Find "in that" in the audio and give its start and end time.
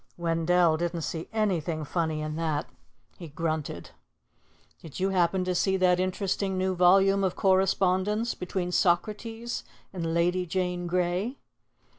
2.21-2.67